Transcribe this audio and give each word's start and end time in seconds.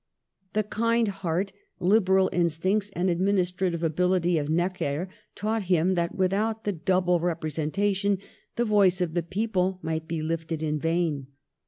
The 0.53 0.63
kind 0.63 1.09
heart, 1.09 1.51
liberal 1.79 2.27
instincts, 2.33 2.89
and 2.95 3.07
adminis 3.07 3.53
trative 3.55 3.83
ability 3.83 4.39
of 4.39 4.49
Necker 4.49 5.07
taught 5.35 5.65
him 5.69 5.93
that 5.93 6.15
without 6.15 6.63
the 6.63 6.71
double 6.73 7.19
representation 7.19 8.17
the 8.55 8.65
voice 8.65 8.99
of 8.99 9.13
the 9.13 9.21
people 9.21 9.77
might 9.83 10.07
be 10.07 10.23
lifted 10.23 10.63
in 10.63 10.79
vain. 10.79 11.27